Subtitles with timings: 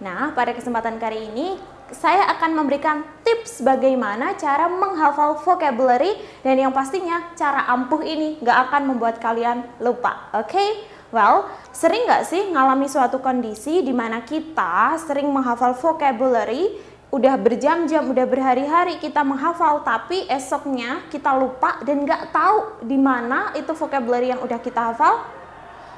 [0.00, 1.60] Nah, pada kesempatan kali ini
[1.92, 8.58] saya akan memberikan tips bagaimana cara menghafal vocabulary dan yang pastinya cara ampuh ini nggak
[8.70, 10.32] akan membuat kalian lupa.
[10.32, 10.56] Oke?
[10.56, 10.70] Okay?
[11.10, 16.78] Well, sering nggak sih ngalami suatu kondisi di mana kita sering menghafal vocabulary
[17.10, 23.50] udah berjam-jam, udah berhari-hari kita menghafal, tapi esoknya kita lupa dan nggak tahu di mana
[23.58, 25.26] itu vocabulary yang udah kita hafal.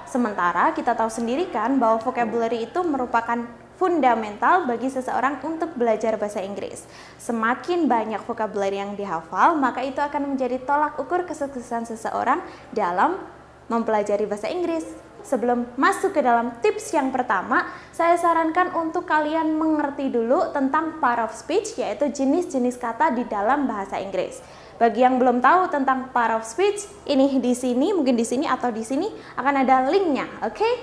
[0.08, 3.44] Sementara kita tahu sendiri kan bahwa vocabulary itu merupakan
[3.76, 6.84] fundamental bagi seseorang untuk belajar bahasa Inggris.
[7.18, 13.20] Semakin banyak vocabulary yang dihafal, maka itu akan menjadi tolak ukur kesuksesan seseorang dalam
[13.70, 14.84] mempelajari bahasa Inggris.
[15.22, 21.22] Sebelum masuk ke dalam tips yang pertama, saya sarankan untuk kalian mengerti dulu tentang part
[21.22, 24.42] of speech, yaitu jenis-jenis kata di dalam bahasa Inggris.
[24.82, 28.74] Bagi yang belum tahu tentang part of speech, ini di sini, mungkin di sini atau
[28.74, 29.06] di sini
[29.38, 30.58] akan ada linknya, oke?
[30.58, 30.74] Okay?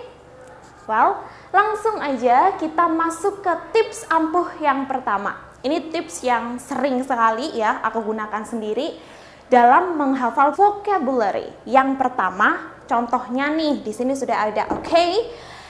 [0.87, 5.49] Well, Langsung aja kita masuk ke tips ampuh yang pertama.
[5.65, 8.93] Ini tips yang sering sekali ya aku gunakan sendiri
[9.49, 11.49] dalam menghafal vocabulary.
[11.65, 14.63] Yang pertama, contohnya nih di sini sudah ada.
[14.77, 14.85] Oke.
[14.85, 15.11] Okay?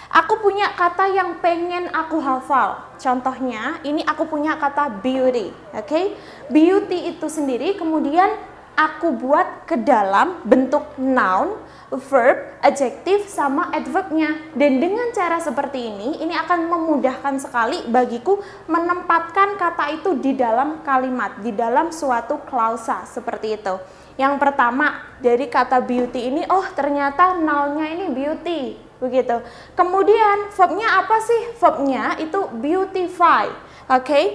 [0.09, 2.81] Aku punya kata yang pengen aku hafal.
[2.99, 5.47] Contohnya, ini aku punya kata beauty.
[5.71, 5.85] Oke.
[5.87, 6.05] Okay?
[6.51, 8.35] Beauty itu sendiri kemudian
[8.79, 11.59] aku buat ke dalam bentuk noun
[11.91, 14.53] verb, adjektif, sama adverbnya.
[14.53, 18.37] Dan dengan cara seperti ini, ini akan memudahkan sekali bagiku
[18.69, 23.75] menempatkan kata itu di dalam kalimat, di dalam suatu klausa seperti itu.
[24.21, 28.61] Yang pertama, dari kata beauty ini, oh ternyata nounnya ini beauty,
[29.01, 29.41] begitu.
[29.73, 31.41] Kemudian verbnya apa sih?
[31.57, 33.49] Verbnya itu beautify,
[33.89, 34.05] oke?
[34.05, 34.25] Okay?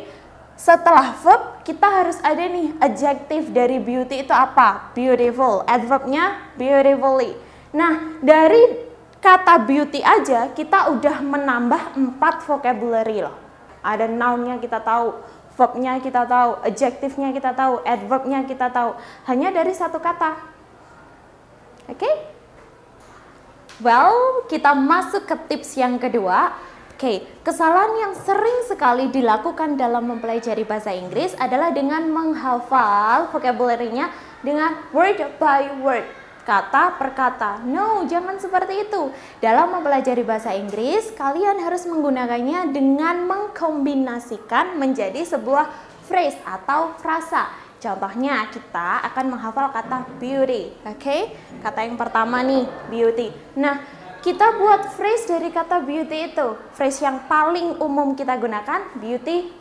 [0.55, 4.95] Setelah verb, kita harus ada nih adjektif dari beauty itu apa?
[4.95, 5.67] Beautiful.
[5.67, 7.35] Adverbnya beautifully.
[7.75, 8.87] Nah, dari
[9.19, 13.35] kata beauty aja kita udah menambah empat vocabulary loh.
[13.83, 15.19] Ada nounnya kita tahu,
[15.59, 18.95] verbnya kita tahu, adjektifnya kita tahu, adverbnya kita tahu.
[19.27, 20.39] Hanya dari satu kata.
[21.91, 21.99] Oke?
[21.99, 22.15] Okay?
[23.83, 26.55] Well, kita masuk ke tips yang kedua
[26.95, 34.15] Oke, kesalahan yang sering sekali dilakukan dalam mempelajari bahasa Inggris adalah dengan menghafal vocabulary-nya
[34.47, 36.07] dengan word by word,
[36.47, 37.67] kata per kata.
[37.67, 39.11] No, jangan seperti itu.
[39.43, 45.67] Dalam mempelajari bahasa Inggris, kalian harus menggunakannya dengan mengkombinasikan menjadi sebuah
[46.07, 47.51] phrase atau frasa.
[47.83, 51.03] Contohnya, kita akan menghafal kata beauty, oke?
[51.03, 51.35] Okay?
[51.59, 53.29] Kata yang pertama nih, beauty.
[53.59, 53.83] Nah,
[54.25, 56.57] kita buat phrase dari kata beauty itu.
[56.73, 59.53] Phrase yang paling umum kita gunakan beauty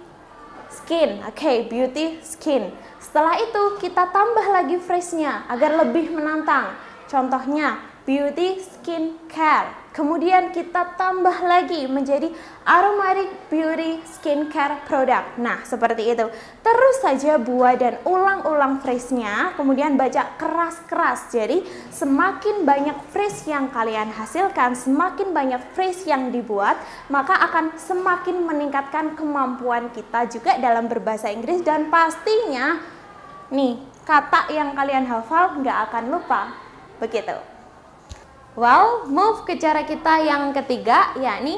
[0.72, 1.20] skin.
[1.28, 2.72] Oke, okay, beauty skin.
[3.04, 6.72] Setelah itu kita tambah lagi phrase-nya agar lebih menantang.
[7.12, 9.84] Contohnya beauty skin care.
[9.94, 12.34] Kemudian kita tambah lagi menjadi
[12.66, 15.38] aromatic beauty skincare product.
[15.38, 16.26] Nah, seperti itu.
[16.66, 21.30] Terus saja buat dan ulang-ulang phrase-nya, kemudian baca keras-keras.
[21.30, 21.62] Jadi,
[21.94, 26.82] semakin banyak phrase yang kalian hasilkan, semakin banyak phrase yang dibuat,
[27.14, 32.82] maka akan semakin meningkatkan kemampuan kita juga dalam berbahasa Inggris dan pastinya
[33.54, 33.78] nih,
[34.10, 36.50] kata yang kalian hafal nggak akan lupa.
[36.98, 37.53] Begitu.
[38.54, 41.58] Well, move ke cara kita yang ketiga, yakni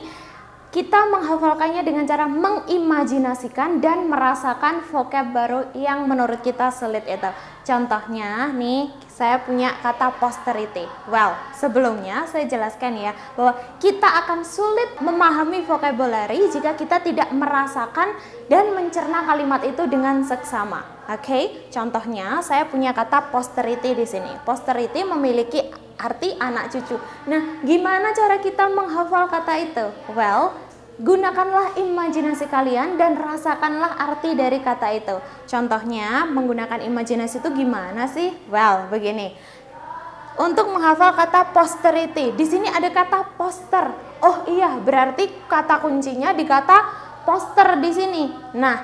[0.75, 7.31] kita menghafalkannya dengan cara mengimajinasikan dan merasakan vocab baru yang menurut kita sulit itu.
[7.63, 10.83] Contohnya nih, saya punya kata posterity.
[11.07, 18.11] Well, sebelumnya saya jelaskan ya bahwa kita akan sulit memahami vocabulary jika kita tidak merasakan
[18.51, 20.83] dan mencerna kalimat itu dengan seksama.
[21.07, 21.43] Oke, okay?
[21.71, 24.31] contohnya saya punya kata posterity di sini.
[24.43, 26.99] Posterity memiliki arti anak cucu.
[27.27, 29.85] Nah, gimana cara kita menghafal kata itu?
[30.11, 30.55] Well,
[30.99, 35.15] gunakanlah imajinasi kalian dan rasakanlah arti dari kata itu.
[35.47, 38.31] Contohnya, menggunakan imajinasi itu gimana sih?
[38.47, 39.35] Well, begini.
[40.35, 43.95] Untuk menghafal kata posterity, di sini ada kata poster.
[44.19, 46.77] Oh iya, berarti kata kuncinya di kata
[47.23, 48.23] poster di sini.
[48.51, 48.83] Nah,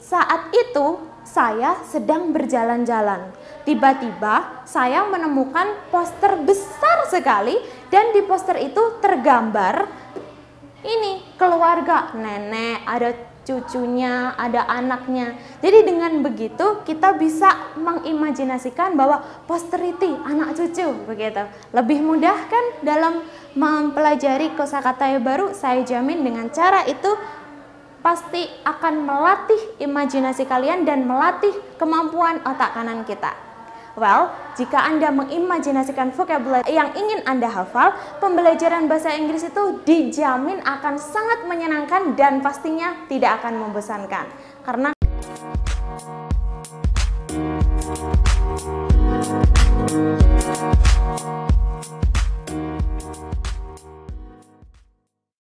[0.00, 3.34] saat itu saya sedang berjalan-jalan
[3.66, 7.58] Tiba-tiba saya menemukan poster besar sekali
[7.90, 9.90] dan di poster itu tergambar
[10.86, 13.10] ini keluarga, nenek, ada
[13.42, 15.34] cucunya, ada anaknya.
[15.58, 19.18] Jadi dengan begitu kita bisa mengimajinasikan bahwa
[19.50, 21.42] poster itu anak cucu begitu.
[21.74, 23.26] Lebih mudah kan dalam
[23.58, 25.50] mempelajari kosakata yang baru?
[25.58, 27.10] Saya jamin dengan cara itu
[28.00, 33.46] pasti akan melatih imajinasi kalian dan melatih kemampuan otak kanan kita.
[33.96, 34.28] Well,
[34.60, 41.48] jika Anda mengimajinasikan vocabulary yang ingin Anda hafal, pembelajaran bahasa Inggris itu dijamin akan sangat
[41.48, 44.28] menyenangkan dan pastinya tidak akan membosankan.
[44.68, 44.95] Karena